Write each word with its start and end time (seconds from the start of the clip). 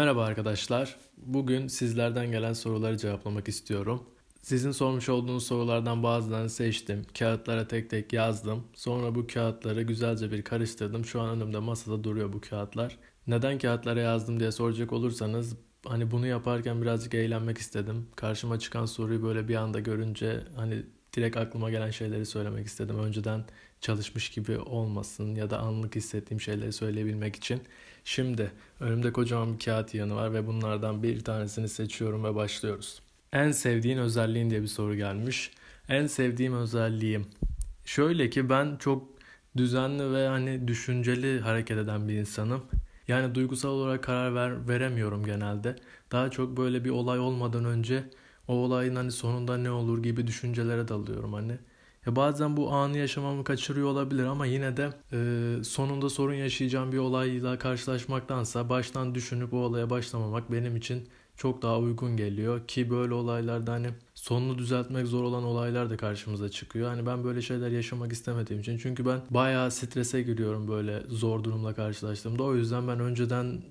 Merhaba 0.00 0.24
arkadaşlar. 0.24 0.96
Bugün 1.16 1.66
sizlerden 1.66 2.30
gelen 2.30 2.52
soruları 2.52 2.96
cevaplamak 2.96 3.48
istiyorum. 3.48 4.06
Sizin 4.42 4.70
sormuş 4.70 5.08
olduğunuz 5.08 5.46
sorulardan 5.46 6.02
bazılarını 6.02 6.50
seçtim. 6.50 7.06
Kağıtlara 7.18 7.68
tek 7.68 7.90
tek 7.90 8.12
yazdım. 8.12 8.64
Sonra 8.74 9.14
bu 9.14 9.26
kağıtları 9.26 9.82
güzelce 9.82 10.32
bir 10.32 10.42
karıştırdım. 10.42 11.04
Şu 11.04 11.20
an 11.20 11.28
önümde 11.28 11.58
masada 11.58 12.04
duruyor 12.04 12.32
bu 12.32 12.40
kağıtlar. 12.40 12.98
Neden 13.26 13.58
kağıtlara 13.58 14.00
yazdım 14.00 14.40
diye 14.40 14.52
soracak 14.52 14.92
olursanız 14.92 15.56
hani 15.86 16.10
bunu 16.10 16.26
yaparken 16.26 16.82
birazcık 16.82 17.14
eğlenmek 17.14 17.58
istedim. 17.58 18.08
Karşıma 18.16 18.58
çıkan 18.58 18.86
soruyu 18.86 19.22
böyle 19.22 19.48
bir 19.48 19.54
anda 19.54 19.80
görünce 19.80 20.44
hani 20.56 20.82
direkt 21.16 21.36
aklıma 21.36 21.70
gelen 21.70 21.90
şeyleri 21.90 22.26
söylemek 22.26 22.66
istedim. 22.66 22.98
Önceden 22.98 23.44
çalışmış 23.80 24.30
gibi 24.30 24.58
olmasın 24.58 25.34
ya 25.34 25.50
da 25.50 25.58
anlık 25.58 25.96
hissettiğim 25.96 26.40
şeyleri 26.40 26.72
söyleyebilmek 26.72 27.36
için. 27.36 27.62
Şimdi 28.10 28.52
önümde 28.80 29.12
kocaman 29.12 29.54
bir 29.54 29.58
kağıt 29.58 29.94
yanı 29.94 30.14
var 30.14 30.34
ve 30.34 30.46
bunlardan 30.46 31.02
bir 31.02 31.24
tanesini 31.24 31.68
seçiyorum 31.68 32.24
ve 32.24 32.34
başlıyoruz. 32.34 33.02
En 33.32 33.52
sevdiğin 33.52 33.98
özelliğin 33.98 34.50
diye 34.50 34.62
bir 34.62 34.66
soru 34.66 34.94
gelmiş. 34.96 35.50
En 35.88 36.06
sevdiğim 36.06 36.54
özelliğim. 36.54 37.26
Şöyle 37.84 38.30
ki 38.30 38.50
ben 38.50 38.76
çok 38.76 39.08
düzenli 39.56 40.12
ve 40.12 40.28
hani 40.28 40.68
düşünceli 40.68 41.40
hareket 41.40 41.78
eden 41.78 42.08
bir 42.08 42.14
insanım. 42.14 42.62
Yani 43.08 43.34
duygusal 43.34 43.70
olarak 43.70 44.04
karar 44.04 44.34
ver, 44.34 44.68
veremiyorum 44.68 45.24
genelde. 45.24 45.76
Daha 46.12 46.30
çok 46.30 46.56
böyle 46.56 46.84
bir 46.84 46.90
olay 46.90 47.18
olmadan 47.18 47.64
önce 47.64 48.04
o 48.48 48.54
olayın 48.54 48.96
hani 48.96 49.12
sonunda 49.12 49.56
ne 49.56 49.70
olur 49.70 50.02
gibi 50.02 50.26
düşüncelere 50.26 50.88
dalıyorum 50.88 51.32
hani. 51.32 51.58
Ya 52.10 52.16
bazen 52.16 52.56
bu 52.56 52.72
anı 52.72 52.98
yaşamamı 52.98 53.44
kaçırıyor 53.44 53.88
olabilir 53.88 54.24
ama 54.24 54.46
yine 54.46 54.76
de 54.76 54.90
e, 55.12 55.64
sonunda 55.64 56.10
sorun 56.10 56.34
yaşayacağım 56.34 56.92
bir 56.92 56.98
olayla 56.98 57.58
karşılaşmaktansa 57.58 58.68
baştan 58.68 59.14
düşünüp 59.14 59.54
o 59.54 59.56
olaya 59.56 59.90
başlamamak 59.90 60.52
benim 60.52 60.76
için 60.76 61.08
çok 61.36 61.62
daha 61.62 61.78
uygun 61.78 62.16
geliyor 62.16 62.66
ki 62.66 62.90
böyle 62.90 63.14
olaylarda 63.14 63.72
hani 63.72 63.88
sonunu 64.14 64.58
düzeltmek 64.58 65.06
zor 65.06 65.24
olan 65.24 65.44
olaylar 65.44 65.90
da 65.90 65.96
karşımıza 65.96 66.48
çıkıyor. 66.48 66.88
Hani 66.88 67.06
ben 67.06 67.24
böyle 67.24 67.42
şeyler 67.42 67.70
yaşamak 67.70 68.12
istemediğim 68.12 68.60
için 68.60 68.78
çünkü 68.78 69.06
ben 69.06 69.20
bayağı 69.30 69.70
strese 69.70 70.22
giriyorum 70.22 70.68
böyle 70.68 71.02
zor 71.08 71.44
durumla 71.44 71.74
karşılaştığımda. 71.74 72.42
O 72.42 72.54
yüzden 72.54 72.88
ben 72.88 73.00
önceden 73.00 73.62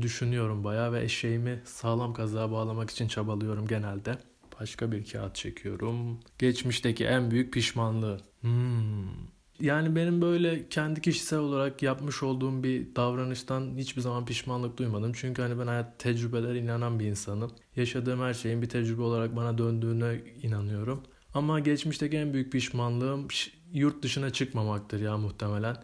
düşünüyorum 0.00 0.64
bayağı 0.64 0.92
ve 0.92 1.02
eşeğimi 1.02 1.62
sağlam 1.64 2.14
kazığa 2.14 2.52
bağlamak 2.52 2.90
için 2.90 3.08
çabalıyorum 3.08 3.66
genelde. 3.66 4.18
Başka 4.60 4.92
bir 4.92 5.06
kağıt 5.06 5.34
çekiyorum. 5.34 6.20
Geçmişteki 6.38 7.04
en 7.04 7.30
büyük 7.30 7.52
pişmanlığı. 7.52 8.20
Hmm. 8.40 9.08
Yani 9.60 9.96
benim 9.96 10.22
böyle 10.22 10.68
kendi 10.68 11.00
kişisel 11.00 11.38
olarak 11.38 11.82
yapmış 11.82 12.22
olduğum 12.22 12.62
bir 12.62 12.96
davranıştan 12.96 13.76
hiçbir 13.76 14.00
zaman 14.02 14.26
pişmanlık 14.26 14.78
duymadım. 14.78 15.12
Çünkü 15.14 15.42
hani 15.42 15.58
ben 15.58 15.66
hayat 15.66 15.98
tecrübelere 15.98 16.58
inanan 16.58 17.00
bir 17.00 17.06
insanım. 17.06 17.52
Yaşadığım 17.76 18.20
her 18.20 18.34
şeyin 18.34 18.62
bir 18.62 18.68
tecrübe 18.68 19.02
olarak 19.02 19.36
bana 19.36 19.58
döndüğüne 19.58 20.20
inanıyorum. 20.42 21.02
Ama 21.34 21.60
geçmişteki 21.60 22.16
en 22.16 22.32
büyük 22.32 22.52
pişmanlığım 22.52 23.28
yurt 23.72 24.02
dışına 24.02 24.30
çıkmamaktır 24.30 25.00
ya 25.00 25.16
muhtemelen. 25.16 25.76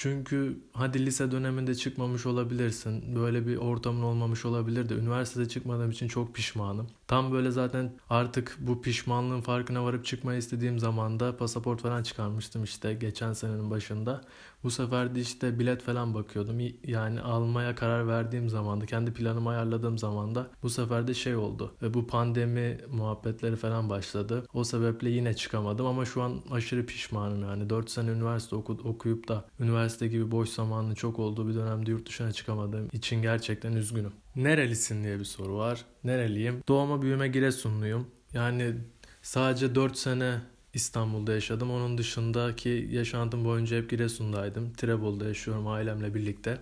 Çünkü 0.00 0.58
hadi 0.72 1.06
lise 1.06 1.30
döneminde 1.30 1.74
çıkmamış 1.74 2.26
olabilirsin. 2.26 3.16
Böyle 3.16 3.46
bir 3.46 3.56
ortamın 3.56 4.02
olmamış 4.02 4.44
olabilir 4.44 4.88
de 4.88 4.94
üniversitede 4.94 5.48
çıkmadığım 5.48 5.90
için 5.90 6.08
çok 6.08 6.34
pişmanım. 6.34 6.86
Tam 7.06 7.32
böyle 7.32 7.50
zaten 7.50 7.92
artık 8.10 8.56
bu 8.60 8.82
pişmanlığın 8.82 9.40
farkına 9.40 9.84
varıp 9.84 10.04
çıkmayı 10.04 10.38
istediğim 10.38 10.78
zaman 10.78 11.20
da 11.20 11.36
pasaport 11.36 11.80
falan 11.80 12.02
çıkarmıştım 12.02 12.64
işte 12.64 12.94
geçen 12.94 13.32
senenin 13.32 13.70
başında. 13.70 14.24
Bu 14.64 14.70
sefer 14.70 15.14
de 15.14 15.20
işte 15.20 15.58
bilet 15.58 15.82
falan 15.82 16.14
bakıyordum. 16.14 16.58
Yani 16.84 17.20
almaya 17.20 17.74
karar 17.74 18.08
verdiğim 18.08 18.48
zamanda, 18.48 18.86
kendi 18.86 19.12
planımı 19.12 19.50
ayarladığım 19.50 19.98
zamanda 19.98 20.50
bu 20.62 20.70
sefer 20.70 21.08
de 21.08 21.14
şey 21.14 21.36
oldu. 21.36 21.74
Ve 21.82 21.94
bu 21.94 22.06
pandemi 22.06 22.78
muhabbetleri 22.90 23.56
falan 23.56 23.90
başladı. 23.90 24.46
O 24.52 24.64
sebeple 24.64 25.10
yine 25.10 25.34
çıkamadım 25.34 25.86
ama 25.86 26.04
şu 26.04 26.22
an 26.22 26.40
aşırı 26.50 26.86
pişmanım 26.86 27.42
yani. 27.42 27.70
4 27.70 27.90
sene 27.90 28.10
üniversite 28.10 28.56
oku, 28.56 28.72
okuyup 28.84 29.28
da 29.28 29.44
üniversite 29.60 29.87
gibi 30.06 30.30
boş 30.30 30.48
zamanlı 30.48 30.94
çok 30.94 31.18
olduğu 31.18 31.48
bir 31.48 31.54
dönemde 31.54 31.90
yurt 31.90 32.08
dışına 32.08 32.32
çıkamadığım 32.32 32.88
için 32.92 33.22
gerçekten 33.22 33.72
üzgünüm. 33.72 34.12
Nerelisin 34.36 35.04
diye 35.04 35.18
bir 35.18 35.24
soru 35.24 35.56
var. 35.56 35.84
Nereliyim? 36.04 36.62
Doğma 36.68 37.02
büyüme 37.02 37.28
Giresunluyum. 37.28 38.06
Yani 38.32 38.74
sadece 39.22 39.74
4 39.74 39.98
sene 39.98 40.40
İstanbul'da 40.74 41.32
yaşadım. 41.32 41.70
Onun 41.70 41.98
dışındaki 41.98 42.88
yaşantım 42.90 43.44
boyunca 43.44 43.76
hep 43.76 43.90
Giresun'daydım. 43.90 44.72
Tirebolu'da 44.72 45.24
yaşıyorum 45.28 45.66
ailemle 45.66 46.14
birlikte. 46.14 46.58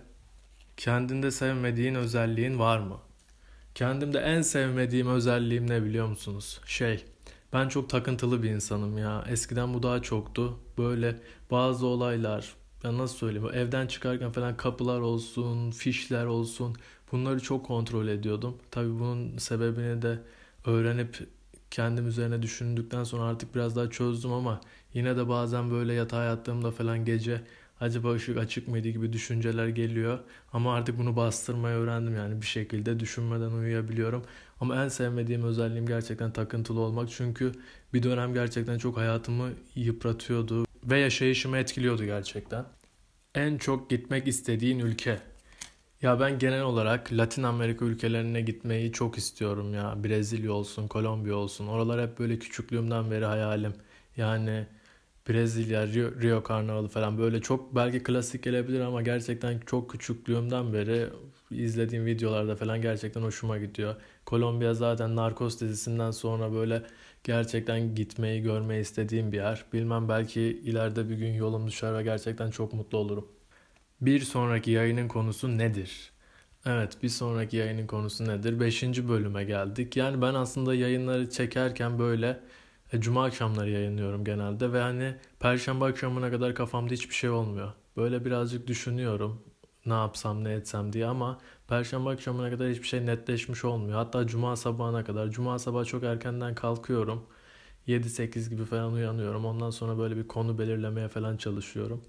Kendinde 0.77 1.31
sevmediğin 1.31 1.95
özelliğin 1.95 2.59
var 2.59 2.79
mı? 2.79 2.97
Kendimde 3.75 4.19
en 4.19 4.41
sevmediğim 4.41 5.07
özelliğim 5.07 5.69
ne 5.69 5.83
biliyor 5.83 6.07
musunuz? 6.07 6.61
Şey, 6.65 7.05
ben 7.53 7.67
çok 7.67 7.89
takıntılı 7.89 8.43
bir 8.43 8.49
insanım 8.49 8.97
ya. 8.97 9.25
Eskiden 9.29 9.73
bu 9.73 9.83
daha 9.83 10.01
çoktu. 10.01 10.59
Böyle 10.77 11.19
bazı 11.51 11.85
olaylar, 11.85 12.53
ya 12.83 12.97
nasıl 12.97 13.15
söyleyeyim, 13.17 13.49
evden 13.53 13.87
çıkarken 13.87 14.31
falan 14.31 14.57
kapılar 14.57 14.99
olsun, 14.99 15.71
fişler 15.71 16.25
olsun. 16.25 16.75
Bunları 17.11 17.39
çok 17.39 17.65
kontrol 17.65 18.07
ediyordum. 18.07 18.57
Tabii 18.71 18.99
bunun 18.99 19.37
sebebini 19.37 20.01
de 20.01 20.19
öğrenip 20.65 21.27
kendim 21.71 22.07
üzerine 22.07 22.41
düşündükten 22.41 23.03
sonra 23.03 23.23
artık 23.23 23.55
biraz 23.55 23.75
daha 23.75 23.89
çözdüm 23.89 24.31
ama 24.31 24.61
yine 24.93 25.17
de 25.17 25.29
bazen 25.29 25.71
böyle 25.71 25.93
yatağa 25.93 26.23
yattığımda 26.23 26.71
falan 26.71 27.05
gece 27.05 27.41
acaba 27.79 28.13
ışık 28.13 28.37
açık 28.37 28.67
mıydı 28.67 28.89
gibi 28.89 29.13
düşünceler 29.13 29.67
geliyor. 29.67 30.19
Ama 30.53 30.75
artık 30.75 30.99
bunu 30.99 31.15
bastırmayı 31.15 31.75
öğrendim 31.75 32.15
yani 32.15 32.41
bir 32.41 32.45
şekilde 32.47 32.99
düşünmeden 32.99 33.51
uyuyabiliyorum. 33.51 34.23
Ama 34.61 34.83
en 34.83 34.87
sevmediğim 34.87 35.43
özelliğim 35.43 35.87
gerçekten 35.87 36.31
takıntılı 36.31 36.79
olmak. 36.79 37.09
Çünkü 37.09 37.51
bir 37.93 38.03
dönem 38.03 38.33
gerçekten 38.33 38.77
çok 38.77 38.97
hayatımı 38.97 39.49
yıpratıyordu 39.75 40.66
ve 40.87 40.99
yaşayışımı 40.99 41.57
etkiliyordu 41.57 42.05
gerçekten. 42.05 42.65
En 43.35 43.57
çok 43.57 43.89
gitmek 43.89 44.27
istediğin 44.27 44.79
ülke 44.79 45.19
ya 46.01 46.19
ben 46.19 46.39
genel 46.39 46.61
olarak 46.61 47.13
Latin 47.13 47.43
Amerika 47.43 47.85
ülkelerine 47.85 48.41
gitmeyi 48.41 48.91
çok 48.91 49.17
istiyorum 49.17 49.73
ya. 49.73 50.03
Brezilya 50.03 50.51
olsun, 50.51 50.87
Kolombiya 50.87 51.35
olsun. 51.35 51.67
Oralar 51.67 52.09
hep 52.09 52.19
böyle 52.19 52.39
küçüklüğümden 52.39 53.11
beri 53.11 53.25
hayalim. 53.25 53.73
Yani 54.17 54.67
Brezilya, 55.29 55.87
Rio, 55.87 56.21
Rio 56.21 56.43
Karnavalı 56.43 56.87
falan 56.87 57.17
böyle 57.17 57.41
çok 57.41 57.75
belki 57.75 58.03
klasik 58.03 58.43
gelebilir 58.43 58.79
ama 58.79 59.01
gerçekten 59.01 59.59
çok 59.65 59.89
küçüklüğümden 59.91 60.73
beri 60.73 61.09
izlediğim 61.51 62.05
videolarda 62.05 62.55
falan 62.55 62.81
gerçekten 62.81 63.21
hoşuma 63.21 63.57
gidiyor. 63.57 63.95
Kolombiya 64.25 64.73
zaten 64.73 65.15
Narcos 65.15 65.59
dizisinden 65.61 66.11
sonra 66.11 66.53
böyle 66.53 66.83
gerçekten 67.27 67.95
gitmeyi, 67.95 68.41
görmeyi 68.41 68.81
istediğim 68.81 69.31
bir 69.31 69.37
yer. 69.37 69.65
Bilmem 69.73 70.09
belki 70.09 70.41
ileride 70.41 71.09
bir 71.09 71.15
gün 71.17 71.33
yolum 71.33 71.67
düşer 71.67 71.97
ve 71.97 72.03
gerçekten 72.03 72.51
çok 72.51 72.73
mutlu 72.73 72.97
olurum. 72.97 73.27
Bir 74.01 74.19
sonraki 74.19 74.71
yayının 74.71 75.07
konusu 75.07 75.57
nedir? 75.57 76.11
Evet 76.65 77.03
bir 77.03 77.09
sonraki 77.09 77.57
yayının 77.57 77.87
konusu 77.87 78.27
nedir? 78.27 78.59
Beşinci 78.59 79.09
bölüme 79.09 79.43
geldik. 79.43 79.97
Yani 79.97 80.21
ben 80.21 80.33
aslında 80.33 80.75
yayınları 80.75 81.29
çekerken 81.29 81.99
böyle 81.99 82.39
e, 82.93 83.01
cuma 83.01 83.25
akşamları 83.25 83.69
yayınlıyorum 83.69 84.25
genelde 84.25 84.73
ve 84.73 84.81
hani 84.81 85.15
perşembe 85.39 85.85
akşamına 85.85 86.31
kadar 86.31 86.55
kafamda 86.55 86.93
hiçbir 86.93 87.15
şey 87.15 87.29
olmuyor. 87.29 87.73
Böyle 87.97 88.25
birazcık 88.25 88.67
düşünüyorum 88.67 89.43
ne 89.87 89.93
yapsam 89.93 90.43
ne 90.43 90.53
etsem 90.53 90.93
diye 90.93 91.05
ama 91.05 91.39
perşembe 91.67 92.09
akşamına 92.09 92.49
kadar 92.49 92.69
hiçbir 92.69 92.87
şey 92.87 93.05
netleşmiş 93.05 93.65
olmuyor. 93.65 93.97
Hatta 93.97 94.27
cuma 94.27 94.55
sabahına 94.55 95.03
kadar. 95.03 95.29
Cuma 95.29 95.59
sabah 95.59 95.85
çok 95.85 96.03
erkenden 96.03 96.55
kalkıyorum. 96.55 97.23
7-8 97.87 98.49
gibi 98.49 98.65
falan 98.65 98.93
uyanıyorum. 98.93 99.45
Ondan 99.45 99.69
sonra 99.69 99.97
böyle 99.97 100.17
bir 100.17 100.27
konu 100.27 100.59
belirlemeye 100.59 101.07
falan 101.07 101.37
çalışıyorum. 101.37 102.01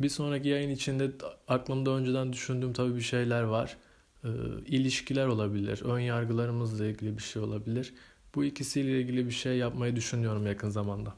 Bir 0.00 0.08
sonraki 0.08 0.48
yayın 0.48 0.70
içinde 0.70 1.10
aklımda 1.48 1.90
önceden 1.90 2.32
düşündüğüm 2.32 2.72
tabii 2.72 2.96
bir 2.96 3.00
şeyler 3.00 3.42
var. 3.42 3.76
Ee, 4.24 4.28
ilişkiler 4.66 5.26
olabilir, 5.26 5.82
ön 5.84 5.98
yargılarımızla 5.98 6.86
ilgili 6.86 7.18
bir 7.18 7.22
şey 7.22 7.42
olabilir. 7.42 7.94
Bu 8.34 8.44
ikisiyle 8.44 9.00
ilgili 9.00 9.26
bir 9.26 9.30
şey 9.30 9.56
yapmayı 9.56 9.96
düşünüyorum 9.96 10.46
yakın 10.46 10.68
zamanda. 10.70 11.14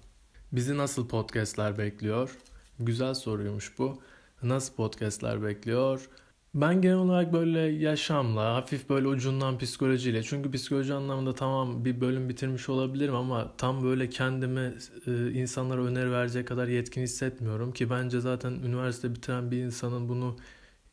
Bizi 0.53 0.77
nasıl 0.77 1.09
podcastler 1.09 1.79
bekliyor? 1.79 2.39
Güzel 2.81 3.15
soruymuş 3.15 3.79
bu. 3.79 4.01
Nasıl 4.43 4.75
podcastler 4.75 5.43
bekliyor? 5.43 6.09
Ben 6.55 6.83
genel 6.83 6.97
olarak 6.97 7.33
böyle 7.33 7.59
yaşamla, 7.59 8.55
hafif 8.55 8.89
böyle 8.89 9.09
ucundan 9.09 9.59
psikolojiyle. 9.59 10.23
Çünkü 10.23 10.51
psikoloji 10.53 10.95
anlamında 10.95 11.35
tamam 11.35 11.85
bir 11.85 12.01
bölüm 12.01 12.29
bitirmiş 12.29 12.69
olabilirim 12.69 13.15
ama 13.15 13.57
tam 13.57 13.85
böyle 13.85 14.11
kendimi 14.11 14.75
e, 15.07 15.31
insanlara 15.33 15.85
öneri 15.85 16.11
verecek 16.11 16.49
kadar 16.49 16.69
yetkin 16.69 17.03
hissetmiyorum. 17.03 17.73
Ki 17.73 17.91
bence 17.91 18.21
zaten 18.21 18.51
üniversite 18.53 19.15
bitiren 19.15 19.51
bir 19.51 19.57
insanın 19.57 20.09
bunu 20.09 20.37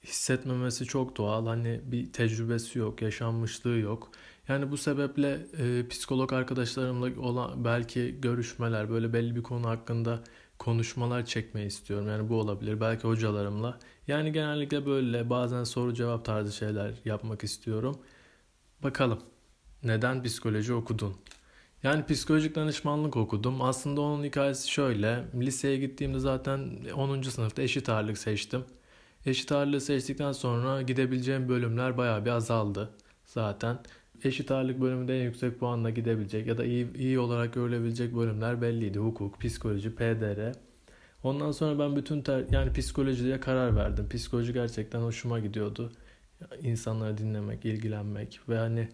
hissetmemesi 0.03 0.86
çok 0.86 1.18
doğal. 1.18 1.47
Hani 1.47 1.81
bir 1.86 2.13
tecrübesi 2.13 2.80
yok, 2.80 3.01
yaşanmışlığı 3.01 3.77
yok. 3.77 4.12
Yani 4.47 4.71
bu 4.71 4.77
sebeple 4.77 5.47
e, 5.57 5.88
psikolog 5.88 6.33
arkadaşlarımla 6.33 7.21
olan 7.21 7.65
belki 7.65 8.21
görüşmeler, 8.21 8.89
böyle 8.89 9.13
belli 9.13 9.36
bir 9.36 9.44
konu 9.44 9.68
hakkında 9.69 10.24
konuşmalar 10.60 11.25
çekmeyi 11.25 11.68
istiyorum. 11.68 12.07
Yani 12.07 12.30
bu 12.30 12.36
olabilir. 12.36 12.81
Belki 12.81 13.07
hocalarımla. 13.07 13.80
Yani 14.07 14.31
genellikle 14.31 14.86
böyle 14.86 15.30
bazen 15.30 15.63
soru 15.63 15.94
cevap 15.94 16.25
tarzı 16.25 16.52
şeyler 16.56 16.94
yapmak 17.06 17.44
istiyorum. 17.44 18.00
Bakalım. 18.84 19.19
Neden 19.84 20.24
psikoloji 20.24 20.74
okudun? 20.74 21.16
Yani 21.84 22.06
psikolojik 22.06 22.56
danışmanlık 22.56 23.18
okudum. 23.18 23.62
Aslında 23.62 24.02
onun 24.02 24.24
hikayesi 24.24 24.72
şöyle. 24.72 25.24
Liseye 25.36 25.78
gittiğimde 25.78 26.19
zaten 26.19 26.69
10. 26.96 27.22
sınıfta 27.22 27.62
eşit 27.62 27.90
ağırlık 27.90 28.18
seçtim. 28.18 28.63
Eşit 29.25 29.52
ağırlığı 29.52 29.81
seçtikten 29.81 30.31
sonra 30.31 30.81
gidebileceğim 30.81 31.50
bölümler 31.50 31.98
bayağı 31.98 32.25
bir 32.25 32.30
azaldı 32.30 32.90
zaten. 33.25 33.80
Eşit 34.24 34.52
ağırlık 34.52 34.82
bölümünde 34.82 35.20
en 35.20 35.24
yüksek 35.24 35.60
puanla 35.60 35.90
gidebilecek 35.90 36.48
ya 36.48 36.58
da 36.58 36.66
iyi, 36.66 36.98
iyi 36.98 37.20
olarak 37.20 37.54
görülebilecek 37.54 38.16
bölümler 38.16 38.62
belliydi. 38.62 39.00
Hukuk, 39.00 39.42
psikoloji, 39.42 39.96
PDR. 39.96 40.52
Ondan 41.24 41.52
sonra 41.52 41.80
ben 41.80 41.96
bütün 41.96 42.22
ter, 42.22 42.46
yani 42.52 42.74
psikolojiye 42.74 43.40
karar 43.40 43.76
verdim. 43.76 44.10
Psikoloji 44.10 44.54
gerçekten 44.54 45.00
hoşuma 45.00 45.40
gidiyordu. 45.40 45.92
İnsanları 46.62 47.18
dinlemek, 47.18 47.66
ilgilenmek 47.66 48.40
ve 48.50 48.58
hani 48.58 48.90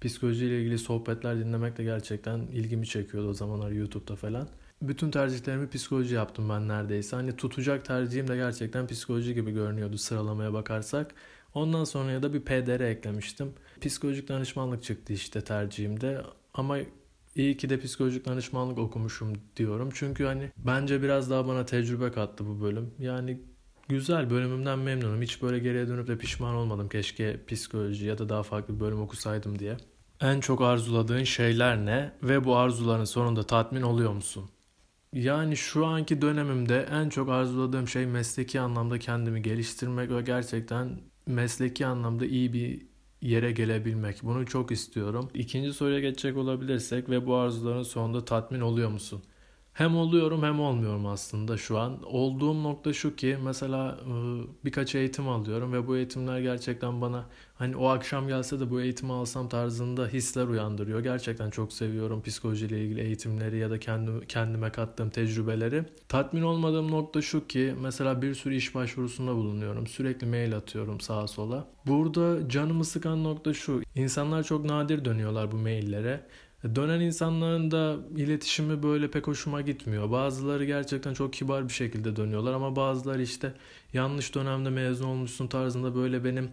psikolojiyle 0.00 0.60
ilgili 0.60 0.78
sohbetler 0.78 1.38
dinlemek 1.38 1.78
de 1.78 1.84
gerçekten 1.84 2.38
ilgimi 2.38 2.86
çekiyordu 2.86 3.28
o 3.28 3.32
zamanlar 3.32 3.70
YouTube'da 3.70 4.16
falan. 4.16 4.48
Bütün 4.82 5.10
tercihlerimi 5.10 5.68
psikoloji 5.68 6.14
yaptım 6.14 6.48
ben 6.48 6.68
neredeyse. 6.68 7.16
Hani 7.16 7.36
tutacak 7.36 7.84
tercihim 7.84 8.28
de 8.28 8.36
gerçekten 8.36 8.86
psikoloji 8.86 9.34
gibi 9.34 9.50
görünüyordu 9.50 9.98
sıralamaya 9.98 10.52
bakarsak. 10.52 11.14
Ondan 11.54 11.84
sonra 11.84 12.10
ya 12.10 12.22
da 12.22 12.34
bir 12.34 12.40
PDR 12.40 12.80
eklemiştim. 12.80 13.52
Psikolojik 13.80 14.28
danışmanlık 14.28 14.82
çıktı 14.82 15.12
işte 15.12 15.44
tercihimde. 15.44 16.22
Ama 16.54 16.78
iyi 17.34 17.56
ki 17.56 17.68
de 17.68 17.80
psikolojik 17.80 18.26
danışmanlık 18.26 18.78
okumuşum 18.78 19.32
diyorum. 19.56 19.90
Çünkü 19.94 20.24
hani 20.24 20.50
bence 20.56 21.02
biraz 21.02 21.30
daha 21.30 21.48
bana 21.48 21.66
tecrübe 21.66 22.12
kattı 22.12 22.46
bu 22.46 22.60
bölüm. 22.60 22.94
Yani 22.98 23.40
güzel 23.88 24.30
bölümümden 24.30 24.78
memnunum. 24.78 25.22
Hiç 25.22 25.42
böyle 25.42 25.58
geriye 25.58 25.88
dönüp 25.88 26.08
de 26.08 26.18
pişman 26.18 26.54
olmadım. 26.54 26.88
Keşke 26.88 27.40
psikoloji 27.46 28.06
ya 28.06 28.18
da 28.18 28.28
daha 28.28 28.42
farklı 28.42 28.74
bir 28.74 28.80
bölüm 28.80 29.00
okusaydım 29.00 29.58
diye. 29.58 29.76
En 30.20 30.40
çok 30.40 30.60
arzuladığın 30.60 31.24
şeyler 31.24 31.86
ne 31.86 32.12
ve 32.22 32.44
bu 32.44 32.56
arzuların 32.56 33.04
sonunda 33.04 33.42
tatmin 33.42 33.82
oluyor 33.82 34.12
musun? 34.12 34.50
Yani 35.12 35.56
şu 35.56 35.86
anki 35.86 36.22
dönemimde 36.22 36.88
en 36.90 37.08
çok 37.08 37.28
arzuladığım 37.28 37.88
şey 37.88 38.06
mesleki 38.06 38.60
anlamda 38.60 38.98
kendimi 38.98 39.42
geliştirmek 39.42 40.10
ve 40.10 40.22
gerçekten 40.22 41.00
mesleki 41.26 41.86
anlamda 41.86 42.26
iyi 42.26 42.52
bir 42.52 42.86
yere 43.22 43.52
gelebilmek. 43.52 44.22
Bunu 44.22 44.46
çok 44.46 44.70
istiyorum. 44.72 45.30
İkinci 45.34 45.72
soruya 45.72 46.00
geçecek 46.00 46.36
olabilirsek 46.36 47.08
ve 47.10 47.26
bu 47.26 47.34
arzuların 47.36 47.82
sonunda 47.82 48.24
tatmin 48.24 48.60
oluyor 48.60 48.90
musun? 48.90 49.22
Hem 49.74 49.96
oluyorum 49.96 50.42
hem 50.42 50.60
olmuyorum 50.60 51.06
aslında 51.06 51.56
şu 51.56 51.78
an. 51.78 52.02
Olduğum 52.02 52.62
nokta 52.62 52.92
şu 52.92 53.16
ki 53.16 53.38
mesela 53.44 53.98
ıı, 54.08 54.46
birkaç 54.64 54.94
eğitim 54.94 55.28
alıyorum 55.28 55.72
ve 55.72 55.86
bu 55.86 55.96
eğitimler 55.96 56.40
gerçekten 56.40 57.00
bana 57.00 57.26
hani 57.54 57.76
o 57.76 57.88
akşam 57.88 58.28
gelse 58.28 58.60
de 58.60 58.70
bu 58.70 58.80
eğitimi 58.80 59.12
alsam 59.12 59.48
tarzında 59.48 60.06
hisler 60.06 60.46
uyandırıyor. 60.46 61.00
Gerçekten 61.00 61.50
çok 61.50 61.72
seviyorum 61.72 62.22
psikolojiyle 62.22 62.84
ilgili 62.84 63.00
eğitimleri 63.00 63.58
ya 63.58 63.70
da 63.70 63.78
kendi, 63.78 64.26
kendime 64.26 64.72
kattığım 64.72 65.10
tecrübeleri. 65.10 65.84
Tatmin 66.08 66.42
olmadığım 66.42 66.90
nokta 66.90 67.22
şu 67.22 67.46
ki 67.46 67.74
mesela 67.80 68.22
bir 68.22 68.34
sürü 68.34 68.54
iş 68.54 68.74
başvurusunda 68.74 69.34
bulunuyorum. 69.34 69.86
Sürekli 69.86 70.26
mail 70.26 70.56
atıyorum 70.56 71.00
sağa 71.00 71.26
sola. 71.26 71.66
Burada 71.86 72.48
canımı 72.48 72.84
sıkan 72.84 73.24
nokta 73.24 73.54
şu. 73.54 73.82
İnsanlar 73.94 74.42
çok 74.42 74.64
nadir 74.64 75.04
dönüyorlar 75.04 75.52
bu 75.52 75.56
maillere 75.56 76.26
Dönen 76.74 77.00
insanların 77.00 77.70
da 77.70 77.96
iletişimi 78.16 78.82
böyle 78.82 79.10
pek 79.10 79.26
hoşuma 79.26 79.60
gitmiyor. 79.60 80.10
Bazıları 80.10 80.64
gerçekten 80.64 81.14
çok 81.14 81.32
kibar 81.32 81.68
bir 81.68 81.72
şekilde 81.72 82.16
dönüyorlar 82.16 82.52
ama 82.52 82.76
bazıları 82.76 83.22
işte 83.22 83.52
yanlış 83.92 84.34
dönemde 84.34 84.70
mezun 84.70 85.06
olmuşsun 85.06 85.46
tarzında 85.46 85.94
böyle 85.94 86.24
benim 86.24 86.50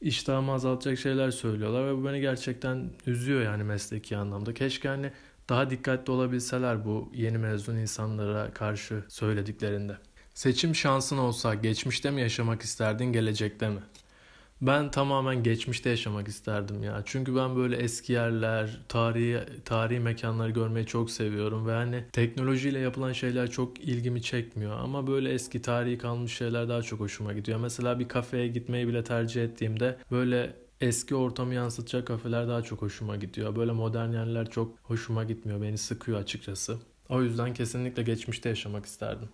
iştahımı 0.00 0.52
azaltacak 0.52 0.98
şeyler 0.98 1.30
söylüyorlar 1.30 1.86
ve 1.86 1.96
bu 1.96 2.04
beni 2.06 2.20
gerçekten 2.20 2.90
üzüyor 3.06 3.42
yani 3.42 3.64
mesleki 3.64 4.16
anlamda. 4.16 4.54
Keşke 4.54 4.88
hani 4.88 5.12
daha 5.48 5.70
dikkatli 5.70 6.10
olabilseler 6.10 6.84
bu 6.84 7.10
yeni 7.14 7.38
mezun 7.38 7.76
insanlara 7.76 8.50
karşı 8.54 9.04
söylediklerinde. 9.08 9.96
Seçim 10.34 10.74
şansın 10.74 11.18
olsa 11.18 11.54
geçmişte 11.54 12.10
mi 12.10 12.20
yaşamak 12.20 12.62
isterdin 12.62 13.12
gelecekte 13.12 13.68
mi? 13.68 13.80
Ben 14.60 14.90
tamamen 14.90 15.42
geçmişte 15.42 15.90
yaşamak 15.90 16.28
isterdim 16.28 16.82
ya. 16.82 17.02
Çünkü 17.04 17.36
ben 17.36 17.56
böyle 17.56 17.76
eski 17.76 18.12
yerler, 18.12 18.80
tarihi 18.88 19.62
tarihi 19.64 20.00
mekanları 20.00 20.50
görmeyi 20.50 20.86
çok 20.86 21.10
seviyorum 21.10 21.66
ve 21.66 21.72
hani 21.72 22.04
teknolojiyle 22.12 22.78
yapılan 22.78 23.12
şeyler 23.12 23.50
çok 23.50 23.80
ilgimi 23.80 24.22
çekmiyor 24.22 24.78
ama 24.78 25.06
böyle 25.06 25.32
eski 25.32 25.62
tarihi 25.62 25.98
kalmış 25.98 26.36
şeyler 26.36 26.68
daha 26.68 26.82
çok 26.82 27.00
hoşuma 27.00 27.32
gidiyor. 27.32 27.60
Mesela 27.60 27.98
bir 27.98 28.08
kafeye 28.08 28.48
gitmeyi 28.48 28.88
bile 28.88 29.04
tercih 29.04 29.44
ettiğimde 29.44 29.98
böyle 30.10 30.56
eski 30.80 31.14
ortamı 31.14 31.54
yansıtacak 31.54 32.06
kafeler 32.06 32.48
daha 32.48 32.62
çok 32.62 32.82
hoşuma 32.82 33.16
gidiyor. 33.16 33.56
Böyle 33.56 33.72
modern 33.72 34.12
yerler 34.12 34.50
çok 34.50 34.78
hoşuma 34.82 35.24
gitmiyor. 35.24 35.62
Beni 35.62 35.78
sıkıyor 35.78 36.18
açıkçası. 36.20 36.78
O 37.08 37.22
yüzden 37.22 37.54
kesinlikle 37.54 38.02
geçmişte 38.02 38.48
yaşamak 38.48 38.86
isterdim. 38.86 39.28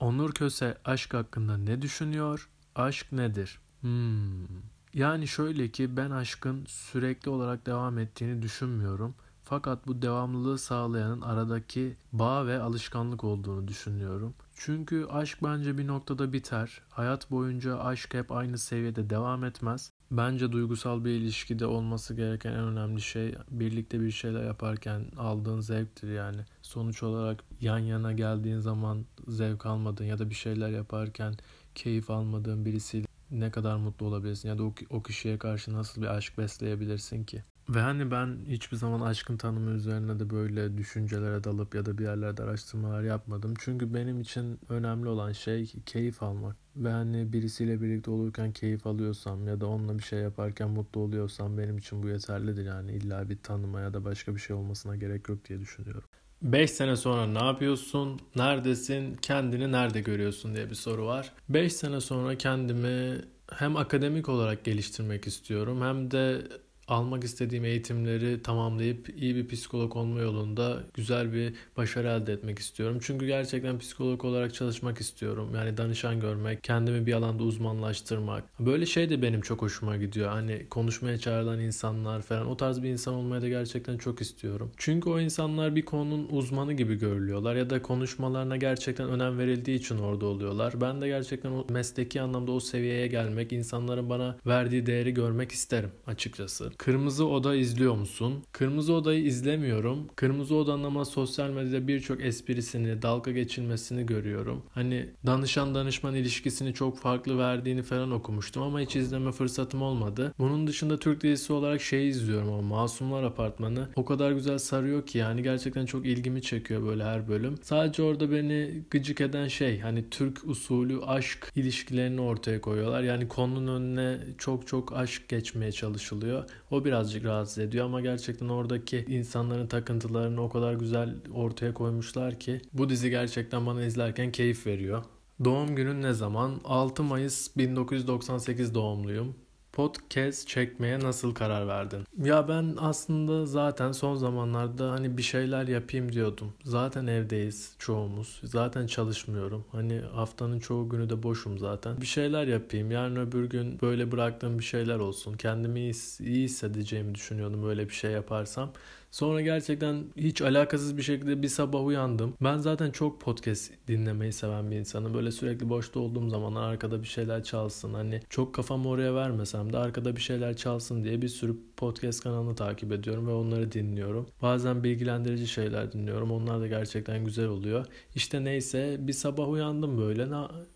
Onur 0.00 0.32
Köse 0.32 0.78
aşk 0.84 1.14
hakkında 1.14 1.56
ne 1.56 1.82
düşünüyor? 1.82 2.48
Aşk 2.74 3.12
nedir? 3.12 3.58
Hmm. 3.82 4.46
Yani 4.94 5.28
şöyle 5.28 5.68
ki 5.68 5.96
ben 5.96 6.10
aşkın 6.10 6.64
sürekli 6.68 7.30
olarak 7.30 7.66
devam 7.66 7.98
ettiğini 7.98 8.42
düşünmüyorum. 8.42 9.14
Fakat 9.44 9.86
bu 9.86 10.02
devamlılığı 10.02 10.58
sağlayanın 10.58 11.20
aradaki 11.20 11.96
bağ 12.12 12.46
ve 12.46 12.60
alışkanlık 12.60 13.24
olduğunu 13.24 13.68
düşünüyorum. 13.68 14.34
Çünkü 14.54 15.06
aşk 15.10 15.38
bence 15.42 15.78
bir 15.78 15.86
noktada 15.86 16.32
biter. 16.32 16.80
Hayat 16.90 17.30
boyunca 17.30 17.78
aşk 17.78 18.14
hep 18.14 18.32
aynı 18.32 18.58
seviyede 18.58 19.10
devam 19.10 19.44
etmez. 19.44 19.92
Bence 20.10 20.52
duygusal 20.52 21.04
bir 21.04 21.10
ilişkide 21.10 21.66
olması 21.66 22.14
gereken 22.14 22.52
en 22.52 22.64
önemli 22.64 23.00
şey 23.00 23.34
birlikte 23.50 24.00
bir 24.00 24.10
şeyler 24.10 24.44
yaparken 24.44 25.04
aldığın 25.16 25.60
zevktir 25.60 26.12
yani. 26.12 26.40
Sonuç 26.62 27.02
olarak 27.02 27.44
yan 27.60 27.78
yana 27.78 28.12
geldiğin 28.12 28.58
zaman 28.58 29.04
zevk 29.28 29.66
almadığın 29.66 30.04
ya 30.04 30.18
da 30.18 30.30
bir 30.30 30.34
şeyler 30.34 30.68
yaparken 30.68 31.34
keyif 31.74 32.10
almadığın 32.10 32.64
birisiyle 32.64 33.11
ne 33.32 33.50
kadar 33.50 33.76
mutlu 33.76 34.06
olabilirsin 34.06 34.48
ya 34.48 34.58
da 34.58 34.64
o, 34.64 34.74
o 34.90 35.02
kişiye 35.02 35.38
karşı 35.38 35.72
nasıl 35.72 36.02
bir 36.02 36.06
aşk 36.06 36.38
besleyebilirsin 36.38 37.24
ki? 37.24 37.44
Ve 37.68 37.80
hani 37.80 38.10
ben 38.10 38.38
hiçbir 38.46 38.76
zaman 38.76 39.00
aşkın 39.00 39.36
tanımı 39.36 39.70
üzerine 39.70 40.20
de 40.20 40.30
böyle 40.30 40.78
düşüncelere 40.78 41.44
dalıp 41.44 41.74
ya 41.74 41.86
da 41.86 41.98
bir 41.98 42.04
yerlerde 42.04 42.42
araştırmalar 42.42 43.02
yapmadım. 43.02 43.54
Çünkü 43.58 43.94
benim 43.94 44.20
için 44.20 44.60
önemli 44.68 45.08
olan 45.08 45.32
şey 45.32 45.72
keyif 45.86 46.22
almak. 46.22 46.56
Ve 46.76 46.90
hani 46.90 47.32
birisiyle 47.32 47.80
birlikte 47.82 48.10
olurken 48.10 48.52
keyif 48.52 48.86
alıyorsam 48.86 49.48
ya 49.48 49.60
da 49.60 49.66
onunla 49.66 49.98
bir 49.98 50.02
şey 50.02 50.18
yaparken 50.20 50.70
mutlu 50.70 51.00
oluyorsam 51.00 51.58
benim 51.58 51.78
için 51.78 52.02
bu 52.02 52.08
yeterlidir. 52.08 52.64
Yani 52.64 52.92
illa 52.92 53.30
bir 53.30 53.38
tanıma 53.38 53.80
ya 53.80 53.94
da 53.94 54.04
başka 54.04 54.34
bir 54.34 54.40
şey 54.40 54.56
olmasına 54.56 54.96
gerek 54.96 55.28
yok 55.28 55.48
diye 55.48 55.60
düşünüyorum. 55.60 56.04
5 56.42 56.70
sene 56.70 56.96
sonra 56.96 57.26
ne 57.26 57.44
yapıyorsun? 57.44 58.20
Neredesin? 58.36 59.14
Kendini 59.14 59.72
nerede 59.72 60.00
görüyorsun 60.00 60.54
diye 60.54 60.70
bir 60.70 60.74
soru 60.74 61.06
var. 61.06 61.32
5 61.48 61.72
sene 61.72 62.00
sonra 62.00 62.38
kendimi 62.38 63.20
hem 63.52 63.76
akademik 63.76 64.28
olarak 64.28 64.64
geliştirmek 64.64 65.26
istiyorum 65.26 65.82
hem 65.82 66.10
de 66.10 66.42
almak 66.88 67.24
istediğim 67.24 67.64
eğitimleri 67.64 68.42
tamamlayıp 68.42 69.08
iyi 69.16 69.36
bir 69.36 69.48
psikolog 69.48 69.96
olma 69.96 70.20
yolunda 70.20 70.82
güzel 70.94 71.32
bir 71.32 71.54
başarı 71.76 72.08
elde 72.08 72.32
etmek 72.32 72.58
istiyorum. 72.58 72.98
Çünkü 73.02 73.26
gerçekten 73.26 73.78
psikolog 73.78 74.24
olarak 74.24 74.54
çalışmak 74.54 75.00
istiyorum. 75.00 75.50
Yani 75.54 75.76
danışan 75.76 76.20
görmek, 76.20 76.64
kendimi 76.64 77.06
bir 77.06 77.12
alanda 77.12 77.42
uzmanlaştırmak. 77.42 78.44
Böyle 78.60 78.86
şey 78.86 79.10
de 79.10 79.22
benim 79.22 79.40
çok 79.40 79.62
hoşuma 79.62 79.96
gidiyor. 79.96 80.28
Hani 80.28 80.66
konuşmaya 80.70 81.18
çağrılan 81.18 81.60
insanlar 81.60 82.22
falan 82.22 82.46
o 82.46 82.56
tarz 82.56 82.82
bir 82.82 82.88
insan 82.88 83.14
olmayı 83.14 83.42
da 83.42 83.48
gerçekten 83.48 83.98
çok 83.98 84.20
istiyorum. 84.20 84.72
Çünkü 84.76 85.10
o 85.10 85.20
insanlar 85.20 85.76
bir 85.76 85.84
konunun 85.84 86.28
uzmanı 86.30 86.72
gibi 86.72 86.94
görülüyorlar 86.94 87.56
ya 87.56 87.70
da 87.70 87.82
konuşmalarına 87.82 88.56
gerçekten 88.56 89.08
önem 89.08 89.38
verildiği 89.38 89.78
için 89.78 89.98
orada 89.98 90.26
oluyorlar. 90.26 90.80
Ben 90.80 91.00
de 91.00 91.08
gerçekten 91.08 91.50
o 91.50 91.66
mesleki 91.70 92.20
anlamda 92.20 92.52
o 92.52 92.60
seviyeye 92.60 93.06
gelmek, 93.06 93.52
insanların 93.52 94.10
bana 94.10 94.38
verdiği 94.46 94.86
değeri 94.86 95.14
görmek 95.14 95.52
isterim 95.52 95.90
açıkçası. 96.06 96.71
Kırmızı 96.78 97.26
Oda 97.26 97.54
izliyor 97.54 97.94
musun? 97.94 98.44
Kırmızı 98.52 98.94
Oda'yı 98.94 99.24
izlemiyorum. 99.24 100.06
Kırmızı 100.16 100.54
Oda'nın 100.54 100.84
ama 100.84 101.04
sosyal 101.04 101.50
medyada 101.50 101.88
birçok 101.88 102.24
esprisini, 102.24 103.02
dalga 103.02 103.30
geçilmesini 103.30 104.06
görüyorum. 104.06 104.62
Hani 104.74 105.10
danışan 105.26 105.74
danışman 105.74 106.14
ilişkisini 106.14 106.74
çok 106.74 106.98
farklı 106.98 107.38
verdiğini 107.38 107.82
falan 107.82 108.10
okumuştum 108.10 108.62
ama 108.62 108.80
hiç 108.80 108.96
izleme 108.96 109.32
fırsatım 109.32 109.82
olmadı. 109.82 110.34
Bunun 110.38 110.66
dışında 110.66 110.98
Türk 110.98 111.22
dizisi 111.22 111.52
olarak 111.52 111.82
şey 111.82 112.08
izliyorum 112.08 112.48
ama 112.48 112.62
Masumlar 112.62 113.22
Apartmanı 113.22 113.88
o 113.96 114.04
kadar 114.04 114.32
güzel 114.32 114.58
sarıyor 114.58 115.06
ki 115.06 115.18
yani 115.18 115.42
gerçekten 115.42 115.86
çok 115.86 116.06
ilgimi 116.06 116.42
çekiyor 116.42 116.86
böyle 116.86 117.04
her 117.04 117.28
bölüm. 117.28 117.54
Sadece 117.62 118.02
orada 118.02 118.30
beni 118.32 118.82
gıcık 118.90 119.20
eden 119.20 119.48
şey 119.48 119.80
hani 119.80 120.10
Türk 120.10 120.44
usulü 120.44 121.00
aşk 121.00 121.52
ilişkilerini 121.56 122.20
ortaya 122.20 122.60
koyuyorlar. 122.60 123.02
Yani 123.02 123.28
konunun 123.28 123.80
önüne 123.80 124.18
çok 124.38 124.66
çok 124.66 124.96
aşk 124.96 125.28
geçmeye 125.28 125.72
çalışılıyor. 125.72 126.44
O 126.72 126.84
birazcık 126.84 127.24
rahatsız 127.24 127.58
ediyor 127.58 127.84
ama 127.84 128.00
gerçekten 128.00 128.48
oradaki 128.48 129.04
insanların 129.08 129.66
takıntılarını 129.66 130.42
o 130.42 130.48
kadar 130.48 130.74
güzel 130.74 131.14
ortaya 131.34 131.74
koymuşlar 131.74 132.40
ki 132.40 132.60
bu 132.72 132.88
dizi 132.88 133.10
gerçekten 133.10 133.66
bana 133.66 133.84
izlerken 133.84 134.32
keyif 134.32 134.66
veriyor. 134.66 135.04
Doğum 135.44 135.76
günün 135.76 136.02
ne 136.02 136.12
zaman? 136.12 136.60
6 136.64 137.02
Mayıs 137.02 137.56
1998 137.56 138.74
doğumluyum. 138.74 139.34
Podcast 139.72 140.48
çekmeye 140.48 141.00
nasıl 141.00 141.34
karar 141.34 141.68
verdin? 141.68 142.04
Ya 142.24 142.48
ben 142.48 142.76
aslında 142.78 143.46
zaten 143.46 143.92
son 143.92 144.14
zamanlarda 144.14 144.90
hani 144.90 145.16
bir 145.16 145.22
şeyler 145.22 145.68
yapayım 145.68 146.12
diyordum. 146.12 146.52
Zaten 146.64 147.06
evdeyiz 147.06 147.74
çoğumuz. 147.78 148.40
Zaten 148.44 148.86
çalışmıyorum. 148.86 149.64
Hani 149.72 150.00
haftanın 150.00 150.58
çoğu 150.58 150.88
günü 150.88 151.10
de 151.10 151.22
boşum 151.22 151.58
zaten. 151.58 152.00
Bir 152.00 152.06
şeyler 152.06 152.46
yapayım. 152.46 152.90
Yarın 152.90 153.16
öbür 153.16 153.44
gün 153.44 153.80
böyle 153.82 154.12
bıraktığım 154.12 154.58
bir 154.58 154.64
şeyler 154.64 154.98
olsun. 154.98 155.36
Kendimi 155.36 155.80
iyi, 155.80 155.94
iyi 156.20 156.44
hissedeceğimi 156.44 157.14
düşünüyordum 157.14 157.62
böyle 157.62 157.88
bir 157.88 157.94
şey 157.94 158.10
yaparsam. 158.10 158.72
Sonra 159.12 159.40
gerçekten 159.40 160.04
hiç 160.16 160.42
alakasız 160.42 160.96
bir 160.96 161.02
şekilde 161.02 161.42
bir 161.42 161.48
sabah 161.48 161.84
uyandım. 161.84 162.34
Ben 162.40 162.58
zaten 162.58 162.90
çok 162.90 163.20
podcast 163.20 163.72
dinlemeyi 163.88 164.32
seven 164.32 164.70
bir 164.70 164.76
insanım. 164.76 165.14
Böyle 165.14 165.30
sürekli 165.32 165.68
boşta 165.68 166.00
olduğum 166.00 166.28
zaman 166.28 166.54
arkada 166.54 167.02
bir 167.02 167.08
şeyler 167.08 167.44
çalsın. 167.44 167.94
Hani 167.94 168.20
çok 168.30 168.54
kafamı 168.54 168.88
oraya 168.88 169.14
vermesem 169.14 169.72
de 169.72 169.78
arkada 169.78 170.16
bir 170.16 170.20
şeyler 170.20 170.56
çalsın 170.56 171.04
diye 171.04 171.22
bir 171.22 171.28
sürü 171.28 171.56
podcast 171.82 172.22
kanalını 172.22 172.54
takip 172.54 172.92
ediyorum 172.92 173.26
ve 173.26 173.32
onları 173.32 173.72
dinliyorum. 173.72 174.26
Bazen 174.42 174.84
bilgilendirici 174.84 175.46
şeyler 175.46 175.92
dinliyorum. 175.92 176.30
Onlar 176.30 176.60
da 176.60 176.66
gerçekten 176.66 177.24
güzel 177.24 177.46
oluyor. 177.46 177.86
İşte 178.14 178.44
neyse 178.44 178.96
bir 179.00 179.12
sabah 179.12 179.48
uyandım 179.48 179.98
böyle. 179.98 180.26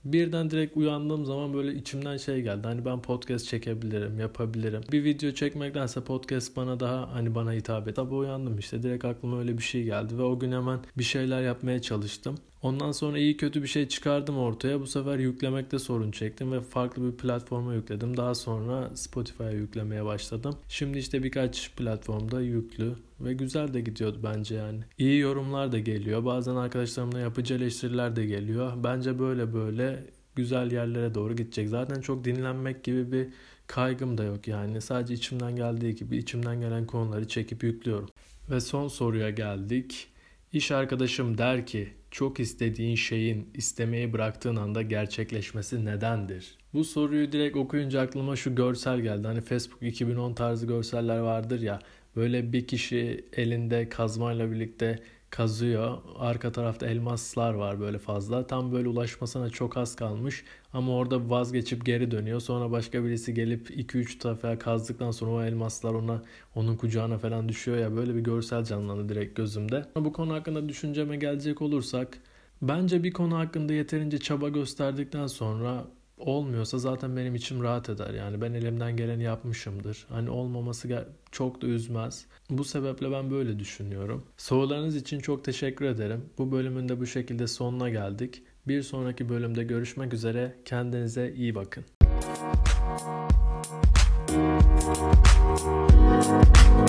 Birden 0.04 0.50
direkt 0.50 0.76
uyandığım 0.76 1.25
zaman 1.25 1.54
böyle 1.54 1.75
içimden 1.75 2.16
şey 2.16 2.42
geldi. 2.42 2.62
Hani 2.62 2.84
ben 2.84 3.02
podcast 3.02 3.46
çekebilirim, 3.48 4.20
yapabilirim. 4.20 4.82
Bir 4.92 5.04
video 5.04 5.30
çekmektense 5.30 6.00
podcast 6.04 6.56
bana 6.56 6.80
daha 6.80 7.14
hani 7.14 7.34
bana 7.34 7.52
hitap 7.52 7.88
et. 7.88 7.96
Sabah 7.96 8.16
uyandım 8.16 8.58
işte 8.58 8.82
direkt 8.82 9.04
aklıma 9.04 9.38
öyle 9.38 9.58
bir 9.58 9.62
şey 9.62 9.84
geldi 9.84 10.18
ve 10.18 10.22
o 10.22 10.38
gün 10.38 10.52
hemen 10.52 10.80
bir 10.98 11.04
şeyler 11.04 11.42
yapmaya 11.42 11.82
çalıştım. 11.82 12.34
Ondan 12.62 12.92
sonra 12.92 13.18
iyi 13.18 13.36
kötü 13.36 13.62
bir 13.62 13.68
şey 13.68 13.88
çıkardım 13.88 14.38
ortaya. 14.38 14.80
Bu 14.80 14.86
sefer 14.86 15.18
yüklemekte 15.18 15.78
sorun 15.78 16.10
çektim 16.10 16.52
ve 16.52 16.60
farklı 16.60 17.12
bir 17.12 17.16
platforma 17.16 17.75
yükledim. 17.75 18.16
Daha 18.16 18.34
sonra 18.34 18.90
Spotify'a 18.94 19.50
yüklemeye 19.50 20.04
başladım. 20.04 20.56
Şimdi 20.68 20.98
işte 20.98 21.22
birkaç 21.22 21.70
platformda 21.76 22.40
yüklü 22.40 22.92
ve 23.20 23.34
güzel 23.34 23.75
de 23.75 23.80
gidiyordu 23.80 24.18
bence 24.22 24.54
yani. 24.54 24.80
İyi 24.98 25.18
yorumlar 25.18 25.72
da 25.72 25.78
geliyor. 25.78 26.25
Bazen 26.25 26.56
arkadaşlarımla 26.56 27.18
yapıcı 27.18 27.54
eleştiriler 27.54 28.16
de 28.16 28.26
geliyor. 28.26 28.72
Bence 28.84 29.18
böyle 29.18 29.54
böyle 29.54 30.04
güzel 30.36 30.72
yerlere 30.72 31.14
doğru 31.14 31.36
gidecek. 31.36 31.68
Zaten 31.68 32.00
çok 32.00 32.25
dinlenmek 32.25 32.84
gibi 32.84 33.12
bir 33.12 33.28
kaygım 33.66 34.18
da 34.18 34.25
yok 34.25 34.48
yani. 34.48 34.80
Sadece 34.80 35.14
içimden 35.14 35.56
geldiği 35.56 35.94
gibi 35.94 36.16
içimden 36.16 36.60
gelen 36.60 36.86
konuları 36.86 37.28
çekip 37.28 37.62
yüklüyorum. 37.62 38.08
Ve 38.50 38.60
son 38.60 38.88
soruya 38.88 39.30
geldik. 39.30 40.08
İş 40.53 40.71
arkadaşım 40.71 41.38
der 41.38 41.67
ki 41.67 41.88
çok 42.11 42.41
istediğin 42.41 42.95
şeyin 42.95 43.49
istemeyi 43.55 44.12
bıraktığın 44.12 44.57
anda 44.57 44.83
gerçekleşmesi 44.83 45.85
nedendir? 45.85 46.59
Bu 46.75 46.85
soruyu 46.85 47.33
direkt 47.33 47.57
okuyunca 47.57 48.00
aklıma 48.00 48.37
şu 48.37 48.55
görsel 48.55 49.00
geldi. 49.00 49.26
Hani 49.26 49.41
Facebook 49.41 49.83
2010 49.83 50.35
tarzı 50.35 50.67
görseller 50.67 51.19
vardır 51.19 51.61
ya. 51.61 51.79
Böyle 52.17 52.53
bir 52.53 52.67
kişi 52.67 53.25
elinde 53.33 53.88
kazmayla 53.88 54.50
birlikte 54.50 55.03
kazıyor. 55.37 55.99
Arka 56.19 56.52
tarafta 56.52 56.87
elmaslar 56.87 57.55
var 57.55 57.81
böyle 57.81 57.99
fazla. 57.99 58.47
Tam 58.47 58.73
böyle 58.73 58.88
ulaşmasına 58.88 59.50
çok 59.50 59.76
az 59.76 59.97
kalmış. 59.97 60.45
Ama 60.73 60.97
orada 60.97 61.31
vazgeçip 61.31 61.87
geri 61.87 62.11
dönüyor. 62.11 62.40
Sonra 62.40 62.71
başka 62.71 63.05
birisi 63.05 63.35
gelip 63.35 63.71
2-3 63.71 64.25
defa 64.25 64.59
kazdıktan 64.59 65.11
sonra 65.11 65.31
o 65.31 65.43
elmaslar 65.43 65.95
ona 65.95 66.23
onun 66.55 66.76
kucağına 66.76 67.19
falan 67.19 67.49
düşüyor 67.49 67.78
ya. 67.78 67.97
Böyle 67.97 68.14
bir 68.14 68.21
görsel 68.21 68.64
canlandı 68.64 69.09
direkt 69.09 69.37
gözümde. 69.37 69.85
Bu 69.97 70.12
konu 70.12 70.35
hakkında 70.35 70.69
düşünceme 70.69 71.16
gelecek 71.16 71.62
olursak 71.62 72.19
Bence 72.62 73.05
bir 73.05 73.12
konu 73.12 73.38
hakkında 73.38 73.73
yeterince 73.73 74.19
çaba 74.19 74.49
gösterdikten 74.49 75.26
sonra 75.26 75.85
olmuyorsa 76.16 76.78
zaten 76.78 77.16
benim 77.16 77.35
içim 77.35 77.62
rahat 77.62 77.88
eder. 77.88 78.14
Yani 78.14 78.40
ben 78.40 78.54
elimden 78.54 78.96
geleni 78.96 79.23
yapmışımdır. 79.23 80.06
Hani 80.08 80.30
olmaması 80.30 81.06
çok 81.32 81.62
da 81.62 81.66
üzmez. 81.66 82.26
Bu 82.50 82.64
sebeple 82.64 83.11
ben 83.11 83.30
böyle 83.30 83.58
düşünüyorum. 83.58 84.25
Sorularınız 84.37 84.96
için 84.96 85.20
çok 85.20 85.44
teşekkür 85.44 85.85
ederim. 85.85 86.25
Bu 86.38 86.52
bölümün 86.52 86.88
de 86.88 87.00
bu 87.00 87.06
şekilde 87.06 87.46
sonuna 87.46 87.88
geldik. 87.88 88.42
Bir 88.68 88.82
sonraki 88.82 89.28
bölümde 89.28 89.64
görüşmek 89.64 90.14
üzere. 90.14 90.56
Kendinize 90.64 91.32
iyi 91.37 91.54
bakın. 91.54 91.85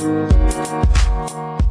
Müzik 0.01 1.67